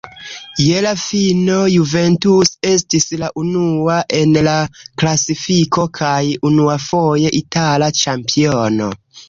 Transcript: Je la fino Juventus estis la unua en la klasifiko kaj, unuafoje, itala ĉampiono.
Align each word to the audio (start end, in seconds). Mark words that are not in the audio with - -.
Je 0.67 0.77
la 0.85 0.93
fino 1.01 1.57
Juventus 1.73 2.53
estis 2.71 3.05
la 3.25 3.29
unua 3.43 3.99
en 4.21 4.33
la 4.49 4.57
klasifiko 5.03 5.87
kaj, 6.01 6.19
unuafoje, 6.53 7.37
itala 7.45 7.95
ĉampiono. 8.05 8.93